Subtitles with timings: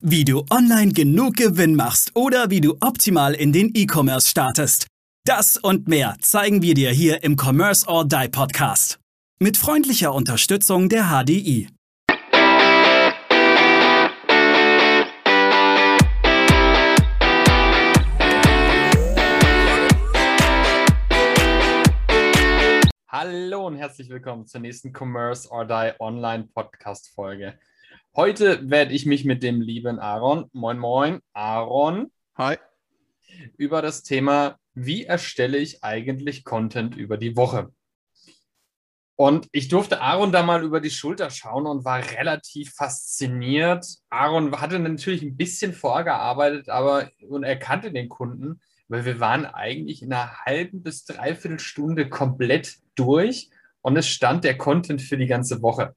[0.00, 4.86] Wie du online genug Gewinn machst oder wie du optimal in den E-Commerce startest.
[5.24, 9.00] Das und mehr zeigen wir dir hier im Commerce or Die Podcast.
[9.40, 11.68] Mit freundlicher Unterstützung der HDI.
[23.08, 27.58] Hallo und herzlich willkommen zur nächsten Commerce or Die Online Podcast Folge.
[28.16, 32.56] Heute werde ich mich mit dem lieben Aaron, moin moin, Aaron, hi,
[33.56, 37.72] über das Thema, wie erstelle ich eigentlich Content über die Woche?
[39.14, 43.84] Und ich durfte Aaron da mal über die Schulter schauen und war relativ fasziniert.
[44.10, 49.44] Aaron hatte natürlich ein bisschen vorgearbeitet, aber und er kannte den Kunden, weil wir waren
[49.44, 53.50] eigentlich in einer halben bis dreiviertel Stunde komplett durch
[53.80, 55.96] und es stand der Content für die ganze Woche.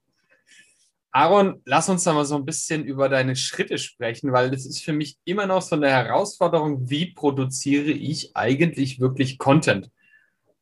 [1.14, 4.82] Aaron, lass uns da mal so ein bisschen über deine Schritte sprechen, weil das ist
[4.82, 9.90] für mich immer noch so eine Herausforderung, wie produziere ich eigentlich wirklich Content?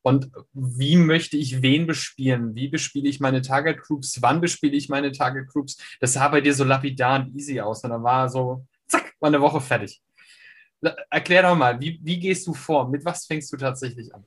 [0.03, 2.55] Und wie möchte ich wen bespielen?
[2.57, 4.21] Wie bespiele ich meine Target Groups?
[4.23, 5.77] Wann bespiele ich meine Target Groups?
[6.01, 7.85] Das sah bei dir so lapidar und easy aus.
[7.85, 10.03] Und dann war so, zack, war eine Woche fertig.
[11.11, 12.89] Erklär doch mal, wie, wie gehst du vor?
[12.89, 14.25] Mit was fängst du tatsächlich an?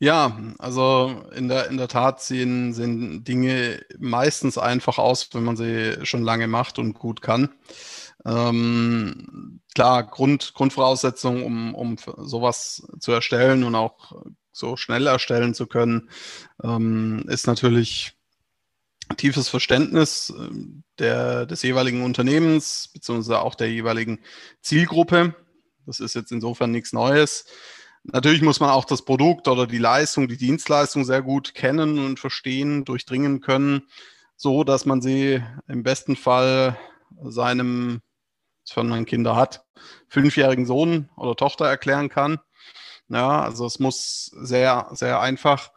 [0.00, 5.56] Ja, also in der, in der Tat sehen, sehen Dinge meistens einfach aus, wenn man
[5.56, 7.54] sie schon lange macht und gut kann.
[8.26, 14.12] Ähm, klar, Grund, Grundvoraussetzung, um, um sowas zu erstellen und auch
[14.52, 16.10] so schnell erstellen zu können,
[16.62, 18.14] ähm, ist natürlich
[19.16, 24.20] tiefes Verständnis ähm, der, des jeweiligen Unternehmens beziehungsweise auch der jeweiligen
[24.62, 25.34] Zielgruppe.
[25.86, 27.44] Das ist jetzt insofern nichts Neues.
[28.04, 32.20] Natürlich muss man auch das Produkt oder die Leistung, die Dienstleistung sehr gut kennen und
[32.20, 33.88] verstehen, durchdringen können,
[34.36, 36.78] so dass man sie im besten Fall
[37.22, 38.02] seinem,
[38.74, 39.64] wenn man Kinder hat,
[40.08, 42.40] fünfjährigen Sohn oder Tochter erklären kann.
[43.08, 45.72] Ja, also es muss sehr, sehr einfach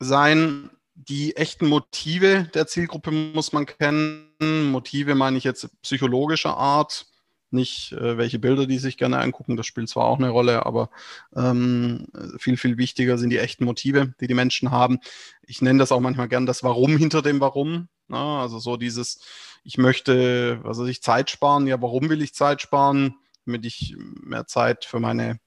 [0.00, 0.70] sein.
[0.94, 4.70] Die echten Motive der Zielgruppe muss man kennen.
[4.72, 7.06] Motive meine ich jetzt psychologischer Art
[7.52, 9.56] nicht, äh, welche Bilder die sich gerne angucken.
[9.56, 10.90] Das spielt zwar auch eine Rolle, aber
[11.34, 12.06] ähm,
[12.38, 14.98] viel, viel wichtiger sind die echten Motive, die die Menschen haben.
[15.42, 17.88] Ich nenne das auch manchmal gern das Warum hinter dem Warum.
[18.08, 18.42] Na, ne?
[18.42, 19.20] also so dieses,
[19.64, 21.66] ich möchte, was weiß ich, Zeit sparen.
[21.66, 23.14] Ja, warum will ich Zeit sparen?
[23.44, 25.40] Damit ich mehr Zeit für meine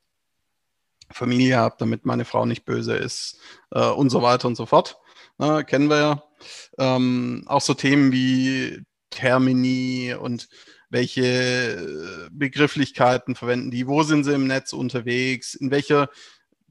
[1.12, 3.40] Familie habe, damit meine Frau nicht böse ist
[3.72, 4.98] äh, und so weiter und so fort.
[5.38, 5.66] Na, ne?
[5.66, 6.24] kennen wir ja.
[6.78, 10.50] Ähm, auch so Themen wie Termini und
[10.91, 16.09] welche äh, Begrifflichkeiten verwenden die, wo sind sie im Netz unterwegs, in welcher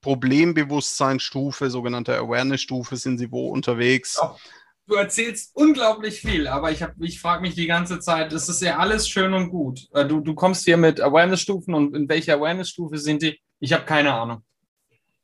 [0.02, 4.18] Problembewusstseinsstufe, sogenannte Awareness-Stufe, sind sie wo unterwegs.
[4.20, 4.36] Ja.
[4.86, 8.78] Du erzählst unglaublich viel, aber ich, ich frage mich die ganze Zeit, das ist ja
[8.78, 9.88] alles schön und gut.
[9.94, 13.40] Äh, du, du kommst hier mit Awareness-Stufen und in welcher Awareness-Stufe sind die?
[13.60, 14.42] Ich habe keine Ahnung.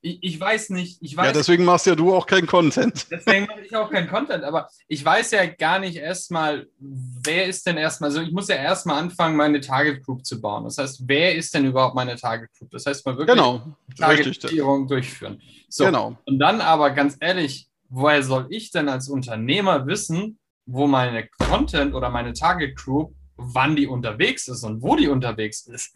[0.02, 1.26] Ich, ich, weiß nicht, ich weiß.
[1.26, 3.06] Ja, deswegen machst ja du auch keinen Content.
[3.10, 7.66] Deswegen mache ich auch keinen Content, aber ich weiß ja gar nicht erstmal, wer ist
[7.66, 10.64] denn erstmal, also ich muss ja erstmal anfangen, meine Target Group zu bauen.
[10.64, 12.70] Das heißt, wer ist denn überhaupt meine Target Group?
[12.70, 15.40] Das heißt, mal wirklich genau, Targetierung durchführen.
[15.68, 16.16] So, genau.
[16.24, 21.94] Und dann aber ganz ehrlich, woher soll ich denn als Unternehmer wissen, wo meine Content
[21.94, 25.94] oder meine Target Group, wann die unterwegs ist und wo die unterwegs ist?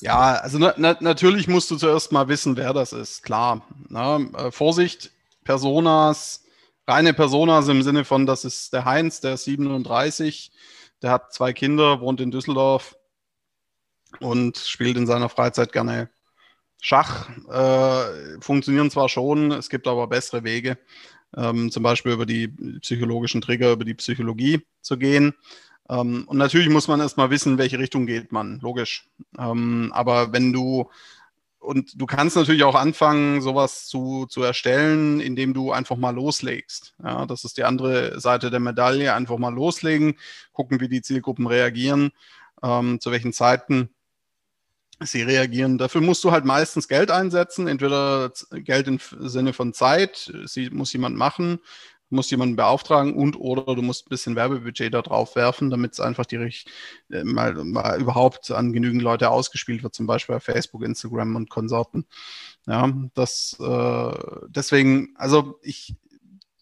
[0.00, 3.66] Ja, also na, na, natürlich musst du zuerst mal wissen, wer das ist, klar.
[3.88, 5.10] Na, äh, Vorsicht,
[5.44, 6.44] Personas,
[6.86, 10.52] reine Personas im Sinne von, das ist der Heinz, der ist 37,
[11.02, 12.96] der hat zwei Kinder, wohnt in Düsseldorf
[14.20, 16.10] und spielt in seiner Freizeit gerne
[16.80, 17.28] Schach.
[17.50, 20.78] Äh, funktionieren zwar schon, es gibt aber bessere Wege,
[21.36, 22.48] ähm, zum Beispiel über die
[22.80, 25.34] psychologischen Trigger, über die Psychologie zu gehen.
[25.88, 29.08] Ähm, und natürlich muss man erstmal wissen, welche Richtung geht man, logisch.
[29.38, 30.90] Ähm, aber wenn du,
[31.58, 36.94] und du kannst natürlich auch anfangen, sowas zu, zu erstellen, indem du einfach mal loslegst.
[37.02, 40.16] Ja, das ist die andere Seite der Medaille, einfach mal loslegen,
[40.52, 42.12] gucken, wie die Zielgruppen reagieren,
[42.62, 43.90] ähm, zu welchen Zeiten
[45.00, 45.78] sie reagieren.
[45.78, 50.92] Dafür musst du halt meistens Geld einsetzen, entweder Geld im Sinne von Zeit, sie muss
[50.92, 51.60] jemand machen,
[52.10, 56.00] musst jemanden beauftragen und oder du musst ein bisschen Werbebudget da drauf werfen, damit es
[56.00, 60.84] einfach die äh, mal, mal überhaupt an genügend Leute ausgespielt wird, zum Beispiel bei Facebook,
[60.84, 62.06] Instagram und Konsorten.
[62.66, 64.12] Ja, das äh,
[64.48, 65.94] deswegen, also ich,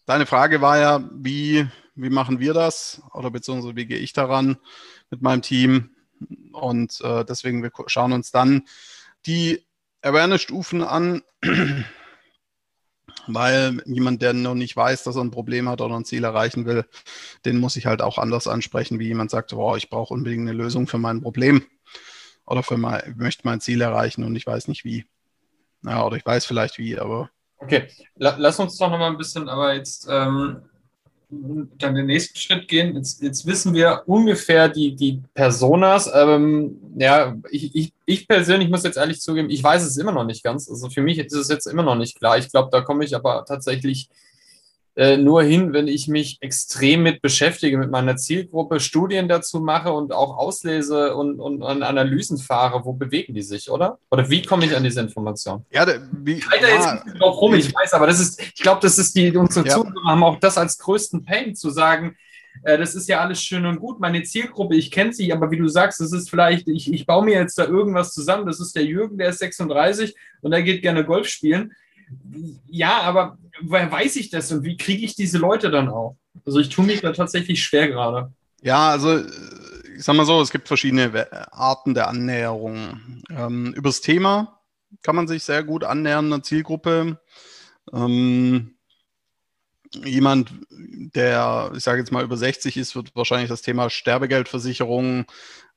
[0.05, 4.57] deine Frage war ja, wie, wie machen wir das oder beziehungsweise wie gehe ich daran
[5.09, 5.91] mit meinem Team?
[6.51, 8.63] Und äh, deswegen, wir schauen uns dann
[9.25, 9.65] die
[10.01, 11.21] Awareness-Stufen an
[13.27, 16.65] Weil jemand, der noch nicht weiß, dass er ein Problem hat oder ein Ziel erreichen
[16.65, 16.85] will,
[17.45, 20.57] den muss ich halt auch anders ansprechen, wie jemand sagt, boah, ich brauche unbedingt eine
[20.57, 21.63] Lösung für mein Problem
[22.45, 25.05] oder für mein, möchte mein Ziel erreichen und ich weiß nicht wie.
[25.83, 27.29] Ja, oder ich weiß vielleicht wie, aber.
[27.59, 30.61] Okay, lass uns doch nochmal ein bisschen, aber jetzt ähm,
[31.29, 32.95] dann den nächsten Schritt gehen.
[32.95, 36.09] Jetzt, jetzt wissen wir ungefähr die, die Personas.
[36.13, 40.23] Ähm, ja, ich, ich, ich persönlich muss jetzt ehrlich zugeben, ich weiß es immer noch
[40.23, 40.69] nicht ganz.
[40.69, 42.37] Also für mich ist es jetzt immer noch nicht klar.
[42.37, 44.09] Ich glaube, da komme ich aber tatsächlich
[44.97, 49.93] äh, nur hin, wenn ich mich extrem mit beschäftige, mit meiner Zielgruppe, Studien dazu mache
[49.93, 52.83] und auch auslese und, und an Analysen fahre.
[52.83, 53.99] Wo bewegen die sich, oder?
[54.09, 55.63] Oder wie komme ich an diese Information?
[55.69, 58.81] Ja, wie, ich halte ja, jetzt drauf rum, ich weiß, aber das ist, ich glaube,
[58.81, 59.75] das ist die, unsere ja.
[59.75, 62.17] Zuhörer haben auch das als größten Pain zu sagen,
[62.63, 63.99] äh, das ist ja alles schön und gut.
[63.99, 67.23] Meine Zielgruppe, ich kenne sie, aber wie du sagst, das ist vielleicht, ich, ich baue
[67.23, 68.47] mir jetzt da irgendwas zusammen.
[68.47, 71.73] Das ist der Jürgen, der ist 36 und der geht gerne Golf spielen.
[72.67, 76.17] Ja, aber woher weiß ich das und wie kriege ich diese Leute dann auch?
[76.45, 78.31] Also ich tue mich da tatsächlich schwer gerade.
[78.61, 79.19] Ja, also
[79.97, 83.23] ich sag mal so, es gibt verschiedene Arten der Annäherung.
[83.29, 84.61] Ähm, übers Thema
[85.01, 87.19] kann man sich sehr gut annähern, einer Zielgruppe.
[87.93, 88.75] Ähm,
[90.03, 95.25] jemand, der, ich sage jetzt mal, über 60 ist, wird wahrscheinlich das Thema Sterbegeldversicherung,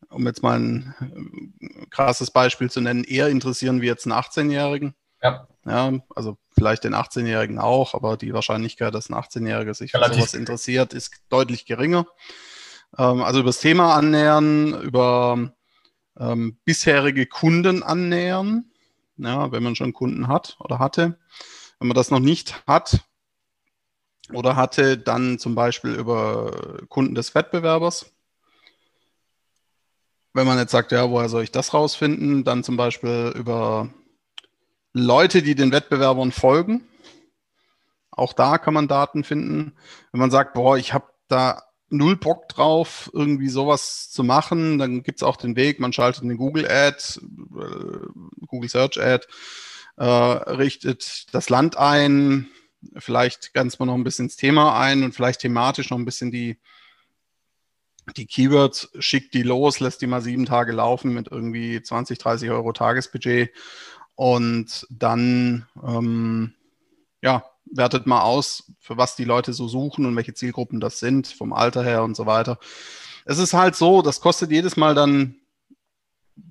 [0.09, 1.55] um jetzt mal ein
[1.91, 4.95] krasses Beispiel zu nennen, eher interessieren wie jetzt einen 18-Jährigen.
[5.23, 5.49] Ja.
[5.67, 5.93] ja.
[6.15, 10.93] Also vielleicht den 18-Jährigen auch, aber die Wahrscheinlichkeit, dass ein 18-Jähriger sich für sowas interessiert,
[10.93, 12.07] ist deutlich geringer.
[12.99, 15.53] Ähm, also über das Thema annähern, über
[16.19, 18.71] ähm, bisherige Kunden annähern,
[19.17, 21.19] ja, wenn man schon Kunden hat oder hatte.
[21.79, 23.01] Wenn man das noch nicht hat
[24.33, 28.13] oder hatte, dann zum Beispiel über Kunden des Wettbewerbers.
[30.33, 33.89] Wenn man jetzt sagt, ja, woher soll ich das rausfinden, dann zum Beispiel über
[34.93, 36.87] Leute, die den Wettbewerbern folgen.
[38.11, 39.77] Auch da kann man Daten finden.
[40.13, 45.03] Wenn man sagt, boah, ich habe da null Bock drauf, irgendwie sowas zu machen, dann
[45.03, 49.27] gibt es auch den Weg, man schaltet eine Google Ad, äh, Google Search Ad,
[49.97, 52.49] äh, richtet das Land ein,
[52.97, 56.31] vielleicht ganz mal noch ein bisschen ins Thema ein und vielleicht thematisch noch ein bisschen
[56.31, 56.61] die,
[58.17, 62.51] die Keywords, schickt die los, lässt die mal sieben Tage laufen mit irgendwie 20, 30
[62.51, 63.51] Euro Tagesbudget
[64.21, 66.53] und dann, ähm,
[67.23, 71.29] ja, wertet mal aus, für was die Leute so suchen und welche Zielgruppen das sind,
[71.29, 72.59] vom Alter her und so weiter.
[73.25, 75.37] Es ist halt so, das kostet jedes Mal dann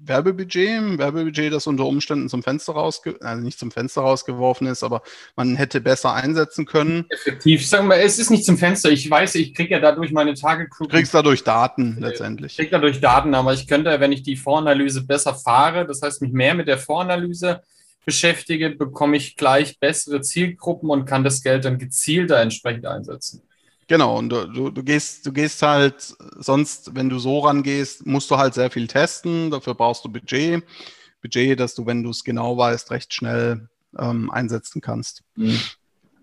[0.04, 5.02] Werbebudget, Werbebudget, das unter Umständen zum Fenster rausge also nicht zum Fenster rausgeworfen ist, aber
[5.36, 7.06] man hätte besser einsetzen können.
[7.10, 7.68] Effektiv.
[7.68, 8.90] Sagen wir, es ist nicht zum Fenster.
[8.90, 10.68] Ich weiß, ich kriege ja dadurch meine Tage.
[10.80, 12.54] Du kriegst dadurch Daten letztendlich.
[12.54, 16.22] Ich kriege dadurch Daten, aber ich könnte, wenn ich die Voranalyse besser fahre, das heißt
[16.22, 17.62] mich mehr mit der Voranalyse
[18.06, 23.44] beschäftige, bekomme ich gleich bessere Zielgruppen und kann das Geld dann gezielter entsprechend einsetzen.
[23.90, 28.38] Genau, und du, du, gehst, du gehst halt, sonst, wenn du so rangehst, musst du
[28.38, 30.64] halt sehr viel testen, dafür brauchst du Budget.
[31.24, 35.24] Budget, dass du, wenn du es genau weißt, recht schnell ähm, einsetzen kannst.
[35.36, 35.60] Mhm.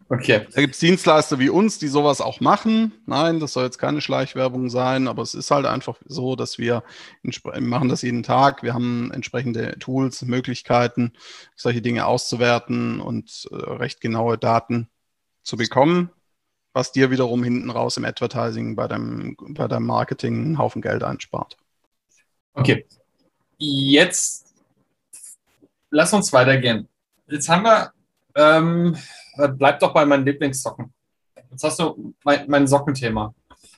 [0.09, 0.47] Okay.
[0.55, 2.93] Da gibt es Dienstleister wie uns, die sowas auch machen.
[3.05, 6.85] Nein, das soll jetzt keine Schleichwerbung sein, aber es ist halt einfach so, dass wir
[7.59, 8.63] machen das jeden Tag.
[8.63, 11.15] Wir haben entsprechende Tools, Möglichkeiten,
[11.57, 14.89] solche Dinge auszuwerten und äh, recht genaue Daten
[15.43, 16.11] zu bekommen
[16.77, 21.03] was dir wiederum hinten raus im Advertising bei deinem, bei deinem Marketing einen Haufen Geld
[21.03, 21.57] einspart.
[22.53, 22.87] Okay.
[23.57, 24.55] Jetzt
[25.91, 26.87] lass uns weitergehen.
[27.29, 27.93] Jetzt haben wir,
[28.35, 28.95] ähm,
[29.57, 30.93] bleib doch bei meinen Lieblingssocken.
[31.51, 33.35] Jetzt hast du mein, mein Sockenthema.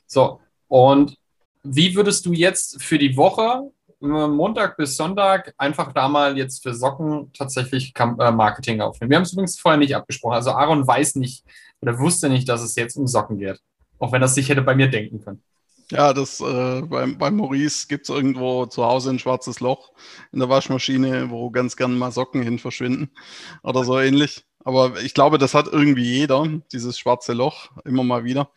[0.08, 1.16] So, und
[1.62, 6.74] wie würdest du jetzt für die Woche, Montag bis Sonntag, einfach da mal jetzt für
[6.74, 9.10] Socken tatsächlich äh, Marketing aufnehmen?
[9.10, 10.34] Wir haben es übrigens vorher nicht abgesprochen.
[10.34, 11.44] Also Aaron weiß nicht,
[11.80, 13.60] oder wusste nicht, dass es jetzt um Socken geht.
[13.98, 15.42] Auch wenn er sich hätte bei mir denken können.
[15.90, 19.92] Ja, das äh, beim, beim Maurice gibt es irgendwo zu Hause ein schwarzes Loch
[20.32, 23.10] in der Waschmaschine, wo ganz gern mal Socken hin verschwinden
[23.62, 24.44] oder so ähnlich.
[24.64, 28.50] Aber ich glaube, das hat irgendwie jeder, dieses schwarze Loch, immer mal wieder.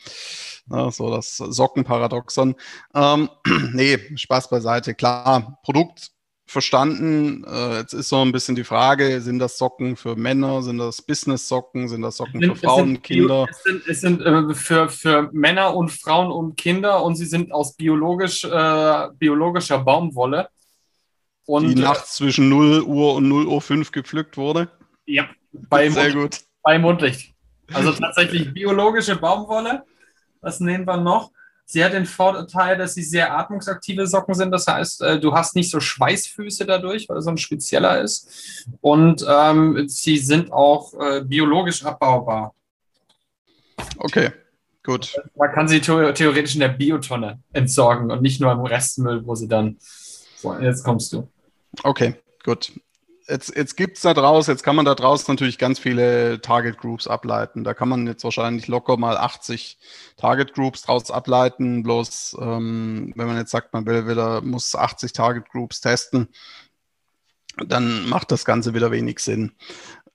[0.69, 2.55] Ja, so das Sockenparadoxon.
[2.93, 3.29] Ähm,
[3.73, 4.93] nee, Spaß beiseite.
[4.93, 6.11] Klar, Produkt
[6.51, 7.45] verstanden.
[7.45, 11.01] Äh, jetzt ist so ein bisschen die Frage, sind das Socken für Männer, sind das
[11.01, 13.47] Business-Socken, sind das Socken sind, für Frauen, und Kinder?
[13.49, 17.51] Es sind, es sind äh, für, für Männer und Frauen und Kinder und sie sind
[17.53, 20.49] aus biologisch, äh, biologischer Baumwolle.
[21.45, 24.69] Und, die nachts zwischen 0 Uhr und 0 Uhr 5 gepflückt wurde?
[25.05, 26.41] Ja, bei, Sehr Mond, gut.
[26.61, 27.33] bei Mondlicht.
[27.73, 29.83] Also tatsächlich biologische Baumwolle.
[30.41, 31.31] Was nehmen wir noch?
[31.65, 34.51] Sie hat den Vorteil, dass sie sehr atmungsaktive Socken sind.
[34.51, 38.67] Das heißt, äh, du hast nicht so Schweißfüße dadurch, weil es so ein spezieller ist.
[38.81, 42.53] Und ähm, sie sind auch äh, biologisch abbaubar.
[43.97, 44.31] Okay,
[44.83, 45.15] gut.
[45.35, 49.47] Man kann sie theoretisch in der Biotonne entsorgen und nicht nur im Restmüll, wo sie
[49.47, 49.77] dann.
[50.35, 51.29] So, jetzt kommst du.
[51.83, 52.73] Okay, gut
[53.31, 56.77] jetzt, jetzt gibt es da draußen, jetzt kann man da draußen natürlich ganz viele Target
[56.77, 57.63] Groups ableiten.
[57.63, 59.79] Da kann man jetzt wahrscheinlich locker mal 80
[60.17, 61.83] Target Groups draus ableiten.
[61.83, 66.27] Bloß, ähm, wenn man jetzt sagt, man will wieder, muss 80 Target Groups testen,
[67.65, 69.53] dann macht das Ganze wieder wenig Sinn.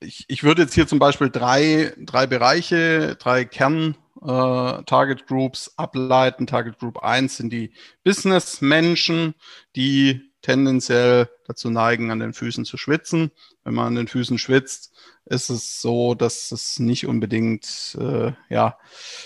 [0.01, 5.73] Ich, ich würde jetzt hier zum Beispiel drei, drei Bereiche, drei Kern äh, Target Groups
[5.77, 6.47] ableiten.
[6.47, 7.73] Target Group 1 sind die
[8.05, 9.35] Business-Menschen,
[9.75, 13.33] die tendenziell dazu neigen, an den Füßen zu schwitzen.
[13.65, 18.79] Wenn man an den Füßen schwitzt, ist es so, dass es nicht unbedingt äh, ja,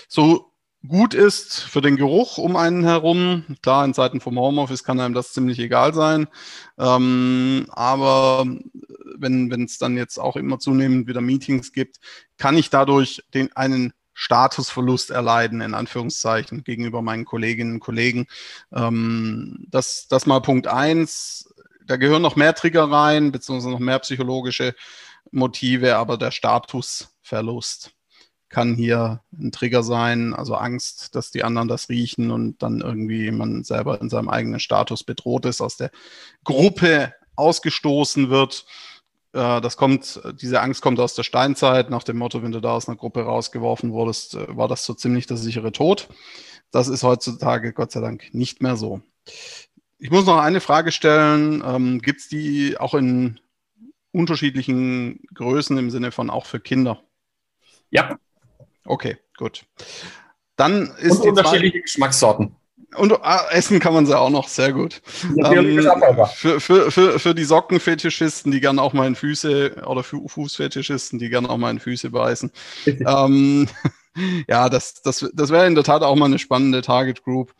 [0.07, 0.51] so
[0.87, 3.45] gut ist für den Geruch um einen herum.
[3.61, 6.27] Klar, in Zeiten vom Homeoffice kann einem das ziemlich egal sein.
[6.79, 8.47] Ähm, aber
[9.15, 11.99] wenn es dann jetzt auch immer zunehmend wieder Meetings gibt,
[12.37, 18.27] kann ich dadurch den, einen Statusverlust erleiden, in Anführungszeichen, gegenüber meinen Kolleginnen und Kollegen.
[18.71, 21.51] Ähm, das, das mal Punkt eins.
[21.87, 24.75] Da gehören noch mehr Trigger rein, beziehungsweise noch mehr psychologische
[25.31, 27.93] Motive, aber der Statusverlust
[28.47, 33.31] kann hier ein Trigger sein, also Angst, dass die anderen das riechen und dann irgendwie
[33.31, 35.89] man selber in seinem eigenen Status bedroht ist, aus der
[36.43, 38.67] Gruppe ausgestoßen wird.
[39.33, 42.75] Äh, das kommt, diese Angst kommt aus der Steinzeit, nach dem Motto, wenn du da
[42.75, 46.09] aus einer Gruppe rausgeworfen wurdest, äh, war das so ziemlich der sichere Tod.
[46.71, 49.01] Das ist heutzutage Gott sei Dank nicht mehr so.
[49.97, 51.63] Ich muss noch eine Frage stellen.
[51.65, 53.39] Ähm, Gibt es die auch in
[54.11, 57.01] unterschiedlichen Größen im Sinne von auch für Kinder?
[57.91, 58.17] Ja.
[58.85, 59.65] Okay, gut.
[60.55, 62.55] Dann ist Und unterschiedliche Geschmackssorten.
[62.95, 65.01] Und ah, essen kann man sie auch noch, sehr gut.
[65.37, 65.81] Ähm,
[66.33, 71.29] für, für, für, für die Sockenfetischisten, die gerne auch mal in Füße, oder Fußfetischisten, die
[71.29, 72.51] gerne auch mal in Füße beißen.
[72.85, 73.67] ähm,
[74.47, 77.53] ja, das, das, das wäre in der Tat auch mal eine spannende Target Group.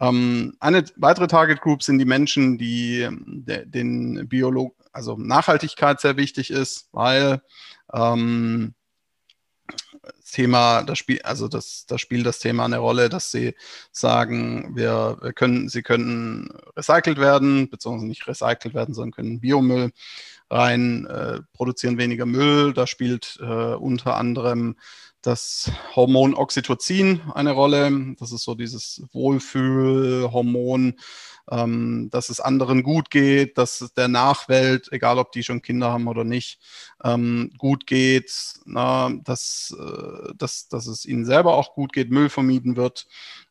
[0.00, 6.16] Ähm, eine weitere Target Group sind die Menschen, die de, den Biolog, also Nachhaltigkeit sehr
[6.16, 7.42] wichtig ist, weil
[7.92, 8.74] ähm,
[10.30, 13.54] Thema, das Spiel, also das, das spielt das Thema eine Rolle, dass sie
[13.92, 19.90] sagen, wir, wir können, sie können recycelt werden, beziehungsweise nicht recycelt werden, sondern können Biomüll
[20.50, 22.72] rein, äh, produzieren weniger Müll.
[22.72, 24.76] Da spielt äh, unter anderem
[25.22, 28.14] das Hormon Oxytocin eine Rolle.
[28.18, 30.98] Das ist so dieses Wohlfühlhormon,
[31.50, 35.92] ähm, dass es anderen gut geht, dass es der Nachwelt, egal ob die schon Kinder
[35.92, 36.60] haben oder nicht,
[37.04, 38.32] ähm, gut geht,
[38.64, 43.06] na, dass, äh, dass, dass es ihnen selber auch gut geht, Müll vermieden wird.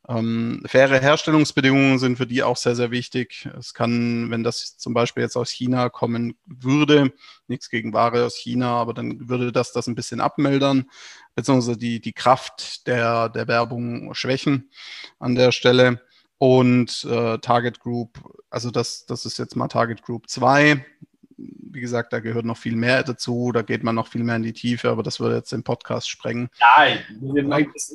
[0.09, 3.47] Ähm, faire Herstellungsbedingungen sind für die auch sehr, sehr wichtig.
[3.59, 7.13] Es kann, wenn das zum Beispiel jetzt aus China kommen würde,
[7.47, 10.89] nichts gegen Ware aus China, aber dann würde das das ein bisschen abmildern,
[11.35, 14.71] beziehungsweise die, die Kraft der, der Werbung schwächen
[15.19, 16.01] an der Stelle.
[16.39, 20.83] Und äh, Target Group, also das, das ist jetzt mal Target Group 2
[21.71, 24.43] wie gesagt, da gehört noch viel mehr dazu, da geht man noch viel mehr in
[24.43, 26.49] die Tiefe, aber das würde jetzt den Podcast sprengen.
[26.59, 26.97] Ja,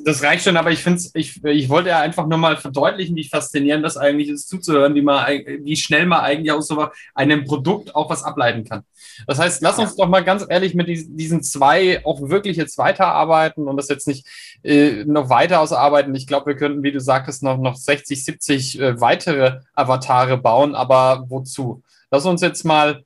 [0.03, 3.27] das, reicht schon, aber ich finde ich, ich wollte ja einfach nur mal verdeutlichen, wie
[3.27, 7.95] faszinierend das eigentlich ist, zuzuhören, wie, man, wie schnell man eigentlich aus so einem Produkt
[7.95, 8.83] auch was ableiten kann.
[9.27, 13.67] Das heißt, lass uns doch mal ganz ehrlich mit diesen zwei auch wirklich jetzt weiterarbeiten
[13.67, 14.25] und das jetzt nicht
[14.63, 16.15] äh, noch weiter ausarbeiten.
[16.15, 20.75] Ich glaube, wir könnten, wie du sagtest, noch, noch 60, 70 äh, weitere Avatare bauen,
[20.75, 21.83] aber wozu?
[22.11, 23.03] Lass uns jetzt mal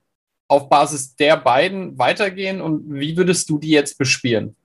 [0.49, 4.55] auf Basis der beiden weitergehen und wie würdest du die jetzt bespielen?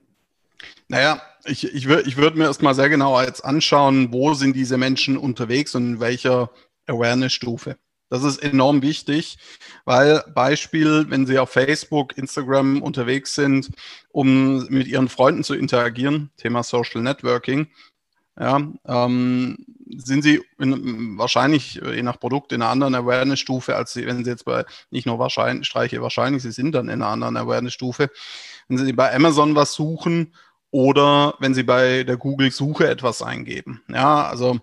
[0.88, 5.16] Naja, ich, ich, ich würde mir erstmal sehr genau jetzt anschauen, wo sind diese Menschen
[5.16, 6.50] unterwegs und in welcher
[6.86, 7.76] Awareness-Stufe.
[8.10, 9.38] Das ist enorm wichtig,
[9.84, 13.70] weil Beispiel, wenn Sie auf Facebook, Instagram unterwegs sind,
[14.10, 17.68] um mit Ihren Freunden zu interagieren, Thema Social Networking,
[18.38, 19.56] ja, ähm,
[19.96, 24.30] sind sie in, wahrscheinlich je nach Produkt in einer anderen Awareness-Stufe, als sie, wenn sie
[24.30, 28.10] jetzt bei, nicht nur wahrscheinlich, streiche wahrscheinlich, sie sind dann in einer anderen Awareness-Stufe.
[28.68, 30.34] Wenn sie bei Amazon was suchen
[30.70, 33.82] oder wenn sie bei der Google-Suche etwas eingeben.
[33.88, 34.60] Ja, also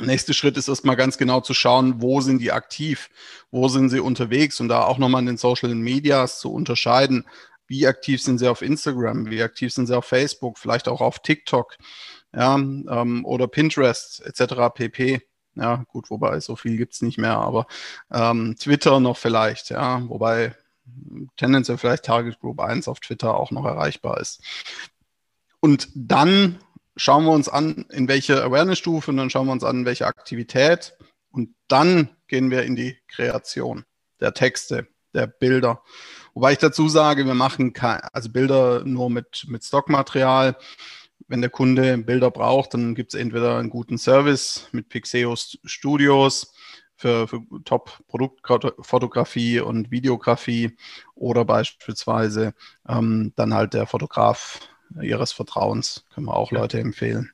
[0.00, 3.10] Nächster Schritt ist erstmal ganz genau zu schauen, wo sind die aktiv,
[3.52, 4.58] wo sind sie unterwegs?
[4.58, 7.24] Und da auch nochmal in den Social Medias zu unterscheiden,
[7.68, 11.20] wie aktiv sind sie auf Instagram, wie aktiv sind sie auf Facebook, vielleicht auch auf
[11.20, 11.76] TikTok
[12.34, 14.54] ja, ähm, oder Pinterest etc.
[14.74, 15.20] pp.
[15.56, 17.66] Ja, gut, wobei so viel gibt es nicht mehr, aber
[18.12, 20.54] ähm, Twitter noch vielleicht, ja, wobei
[21.36, 24.42] tendenziell vielleicht Target Group 1 auf Twitter auch noch erreichbar ist.
[25.60, 26.58] Und dann
[26.96, 30.96] schauen wir uns an, in welche Awareness-Stufe und dann schauen wir uns an, welche Aktivität
[31.30, 33.84] und dann gehen wir in die Kreation
[34.20, 35.82] der Texte, der Bilder.
[36.34, 40.56] Wobei ich dazu sage, wir machen keine, also Bilder nur mit, mit Stockmaterial.
[41.28, 46.52] Wenn der Kunde Bilder braucht, dann gibt es entweder einen guten Service mit Pixeo Studios
[46.96, 50.76] für, für Top-Produktfotografie und Videografie
[51.14, 52.54] oder beispielsweise
[52.88, 54.60] ähm, dann halt der Fotograf
[55.00, 56.04] ihres Vertrauens.
[56.14, 57.30] Können wir auch Leute empfehlen.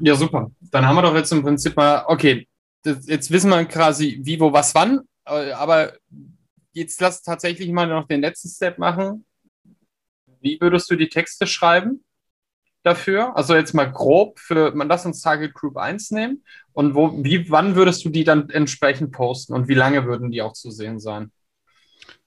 [0.00, 0.50] Ja, super.
[0.60, 2.48] Dann haben wir doch jetzt im Prinzip mal, okay,
[2.82, 5.02] das, jetzt wissen wir quasi, wie, wo, was, wann.
[5.24, 5.94] Äh, aber
[6.72, 9.24] jetzt lass tatsächlich mal noch den letzten Step machen.
[10.44, 12.04] Wie würdest du die Texte schreiben
[12.82, 13.34] dafür?
[13.34, 16.44] Also jetzt mal grob für, man lass uns Target Group 1 nehmen.
[16.74, 20.42] Und wo, wie, wann würdest du die dann entsprechend posten und wie lange würden die
[20.42, 21.32] auch zu sehen sein?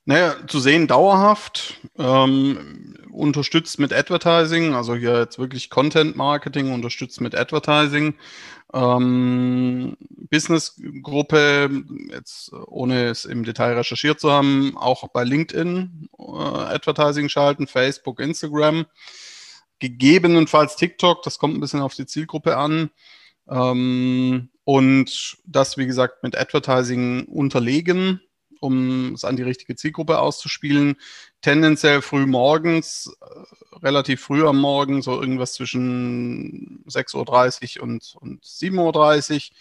[0.06, 7.20] Naja, zu sehen dauerhaft, ähm, unterstützt mit Advertising, also hier jetzt wirklich Content Marketing, unterstützt
[7.20, 8.16] mit Advertising.
[8.74, 9.98] Ähm,
[10.30, 17.68] Business-Gruppe, jetzt ohne es im Detail recherchiert zu haben, auch bei LinkedIn äh, Advertising schalten,
[17.68, 18.86] Facebook, Instagram,
[19.80, 22.92] gegebenenfalls TikTok, das kommt ein bisschen auf die Zielgruppe an.
[23.50, 28.22] Ähm, und das, wie gesagt, mit Advertising unterlegen
[28.60, 30.96] um es an die richtige Zielgruppe auszuspielen.
[31.42, 38.44] Tendenziell früh morgens, äh, relativ früh am Morgen, so irgendwas zwischen 6.30 Uhr und, und
[38.44, 39.52] 7.30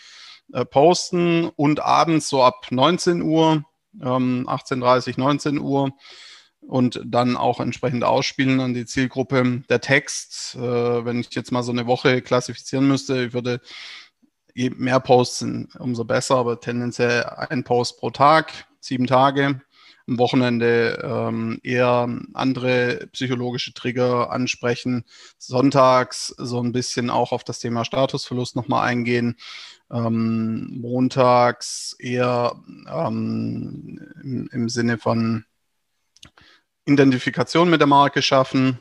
[0.52, 3.64] Uhr äh, posten und abends so ab 19 Uhr,
[4.00, 5.92] ähm, 18.30 19 Uhr
[6.60, 9.62] und dann auch entsprechend ausspielen an die Zielgruppe.
[9.68, 13.60] Der Text, äh, wenn ich jetzt mal so eine Woche klassifizieren müsste, ich würde
[14.56, 19.60] je mehr Posts sind, umso besser, aber tendenziell ein Post pro Tag, sieben Tage.
[20.08, 25.04] Am Wochenende ähm, eher andere psychologische Trigger ansprechen.
[25.36, 29.36] Sonntags so ein bisschen auch auf das Thema Statusverlust nochmal eingehen.
[29.90, 32.54] Ähm, montags eher
[32.88, 35.44] ähm, im, im Sinne von
[36.86, 38.78] Identifikation mit der Marke schaffen.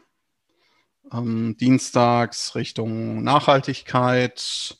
[1.12, 4.78] Ähm, dienstags Richtung Nachhaltigkeit.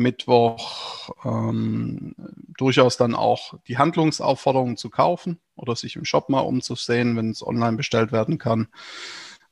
[0.00, 2.14] Mittwoch ähm,
[2.58, 7.46] durchaus dann auch die Handlungsaufforderungen zu kaufen oder sich im Shop mal umzusehen, wenn es
[7.46, 8.68] online bestellt werden kann.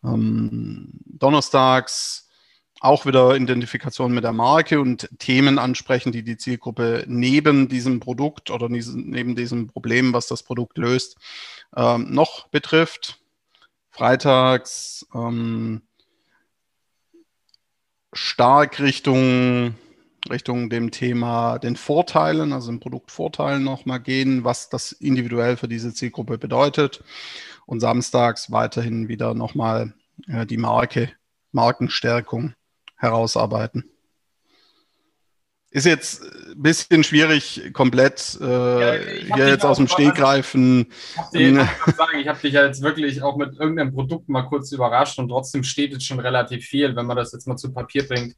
[0.02, 2.28] Ähm, donnerstags
[2.80, 8.50] auch wieder Identifikation mit der Marke und Themen ansprechen, die die Zielgruppe neben diesem Produkt
[8.50, 11.16] oder neben diesem Problem, was das Produkt löst,
[11.76, 13.20] ähm, noch betrifft.
[13.90, 15.82] Freitags ähm,
[18.12, 19.74] stark Richtung
[20.30, 25.92] Richtung dem Thema den Vorteilen, also den Produktvorteilen nochmal gehen, was das individuell für diese
[25.92, 27.02] Zielgruppe bedeutet.
[27.66, 29.92] Und samstags weiterhin wieder nochmal
[30.26, 31.10] äh, die Marke,
[31.52, 32.54] Markenstärkung
[32.96, 33.84] herausarbeiten.
[35.70, 40.86] Ist jetzt ein bisschen schwierig, komplett äh, ja, hier jetzt aus dem Stegreifen.
[41.32, 41.68] Ich habe
[42.28, 45.92] hab dich ja jetzt wirklich auch mit irgendeinem Produkt mal kurz überrascht und trotzdem steht
[45.92, 48.34] jetzt schon relativ viel, wenn man das jetzt mal zu Papier bringt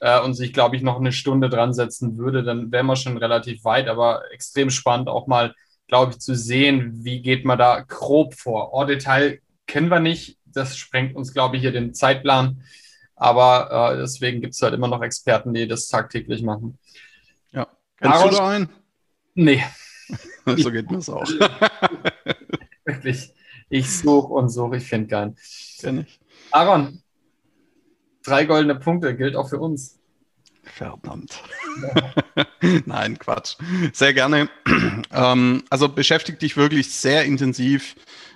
[0.00, 3.16] äh, und sich, glaube ich, noch eine Stunde dran setzen würde, dann wären wir schon
[3.16, 3.88] relativ weit.
[3.88, 5.54] Aber extrem spannend auch mal,
[5.86, 8.72] glaube ich, zu sehen, wie geht man da grob vor.
[8.72, 10.38] Oh, Detail kennen wir nicht.
[10.44, 12.62] Das sprengt uns, glaube ich, hier den Zeitplan.
[13.14, 16.78] Aber äh, deswegen gibt es halt immer noch Experten, die das tagtäglich machen.
[17.52, 17.66] Ja.
[17.96, 18.68] Kennst Aaron, du da einen?
[19.34, 19.64] Nee.
[20.56, 21.24] so geht das auch.
[22.84, 23.32] Wirklich.
[23.68, 25.36] Ich suche und suche, ich finde keinen.
[25.80, 26.20] Kenn ich.
[26.52, 27.02] Aaron,
[28.26, 29.98] drei goldene Punkte gilt auch für uns.
[30.66, 31.42] Verdammt.
[32.86, 33.56] Nein, Quatsch.
[33.92, 34.48] Sehr gerne.
[35.12, 37.94] Ähm, also beschäftige dich wirklich sehr intensiv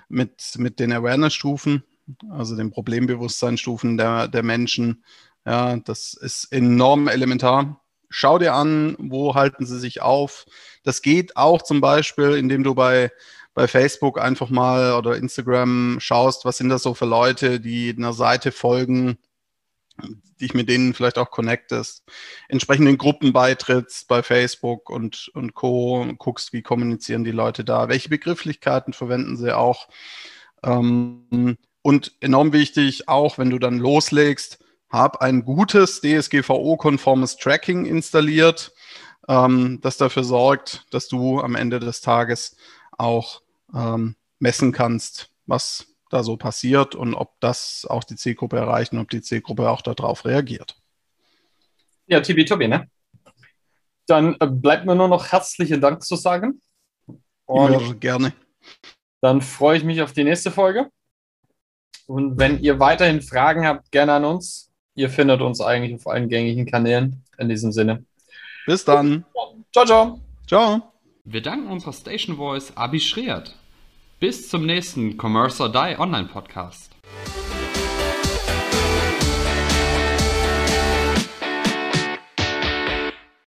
[0.09, 1.83] mit, mit den Awareness-Stufen,
[2.29, 5.03] also den Problembewusstseinsstufen der, der Menschen.
[5.45, 7.81] Ja, das ist enorm elementar.
[8.09, 10.45] Schau dir an, wo halten sie sich auf.
[10.83, 13.11] Das geht auch zum Beispiel, indem du bei,
[13.53, 18.13] bei Facebook einfach mal oder Instagram schaust, was sind das so für Leute, die einer
[18.13, 19.17] Seite folgen,
[20.39, 22.03] dich mit denen vielleicht auch connectest,
[22.49, 26.01] entsprechenden Gruppen beitrittst bei Facebook und, und Co.
[26.01, 29.87] Und guckst, wie kommunizieren die Leute da, welche Begrifflichkeiten verwenden sie auch.
[30.63, 34.59] Ähm, und enorm wichtig, auch wenn du dann loslegst,
[34.89, 38.73] hab ein gutes DSGVO-konformes Tracking installiert,
[39.27, 42.55] ähm, das dafür sorgt, dass du am Ende des Tages
[42.97, 43.41] auch
[43.73, 48.99] ähm, messen kannst, was da so passiert und ob das auch die Zielgruppe erreicht und
[48.99, 50.75] ob die Zielgruppe auch darauf reagiert.
[52.07, 52.89] Ja, Tibi ne?
[54.05, 56.61] Dann äh, bleibt mir nur noch herzlichen Dank zu sagen.
[57.45, 58.33] Und ja, gerne.
[59.21, 60.89] Dann freue ich mich auf die nächste Folge.
[62.07, 64.71] Und wenn ihr weiterhin Fragen habt, gerne an uns.
[64.95, 67.23] Ihr findet uns eigentlich auf allen gängigen Kanälen.
[67.37, 68.03] In diesem Sinne.
[68.65, 69.25] Bis dann.
[69.71, 70.19] Ciao, ciao.
[70.47, 70.93] Ciao.
[71.23, 73.55] Wir danken unserer Station Voice Abi Schreert.
[74.21, 76.91] Bis zum nächsten Commerce or Die Online Podcast.